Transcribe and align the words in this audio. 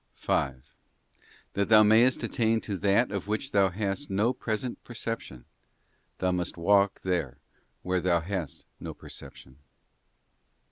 5. 0.15 0.63
That 1.53 1.69
thou 1.69 1.83
mayest 1.83 2.23
attain 2.23 2.59
to 2.61 2.75
that 2.77 3.11
of 3.11 3.27
which 3.27 3.51
thou 3.51 3.69
hast 3.69 4.09
no 4.09 4.33
present 4.33 4.83
perception, 4.83 5.45
thou 6.17 6.31
must 6.31 6.57
walk 6.57 7.01
there 7.01 7.37
where 7.83 8.01
thou 8.01 8.19
hast 8.19 8.65
no 8.79 8.95
perception. 8.95 9.57